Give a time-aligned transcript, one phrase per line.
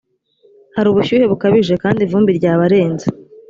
[0.75, 3.05] hari ubushyuhe bukabije kandi ivumbi ryabarenze.